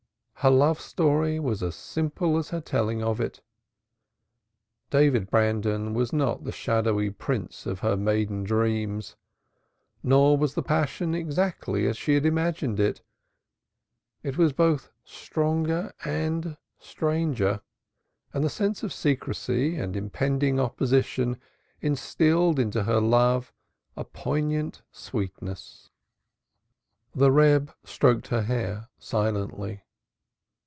Her 0.43 0.49
love 0.49 0.81
story 0.81 1.39
was 1.39 1.61
as 1.61 1.75
simple 1.75 2.35
as 2.35 2.49
her 2.49 2.61
telling 2.61 3.03
of 3.03 3.21
it. 3.21 3.41
David 4.89 5.29
Brandon 5.29 5.93
was 5.93 6.11
not 6.11 6.45
the 6.45 6.51
shadowy 6.51 7.11
Prince 7.11 7.67
of 7.67 7.81
her 7.81 7.95
maiden 7.95 8.43
dreams, 8.43 9.15
nor 10.01 10.35
was 10.35 10.55
the 10.55 10.63
passion 10.63 11.13
exactly 11.13 11.85
as 11.85 11.95
she 11.95 12.15
had 12.15 12.25
imagined 12.25 12.79
it; 12.79 13.03
it 14.23 14.35
was 14.35 14.51
both 14.51 14.89
stronger 15.03 15.93
and 16.03 16.57
stranger, 16.79 17.61
and 18.33 18.43
the 18.43 18.49
sense 18.49 18.81
of 18.81 18.91
secrecy 18.91 19.75
and 19.75 19.95
impending 19.95 20.59
opposition 20.59 21.37
instilled 21.81 22.57
into 22.57 22.85
her 22.85 22.99
love 22.99 23.53
a 23.95 24.03
poignant 24.03 24.81
sweetness. 24.91 25.91
The 27.13 27.31
Reb 27.31 27.71
stroked 27.83 28.29
her 28.29 28.41
hair 28.41 28.89
silently. 28.97 29.83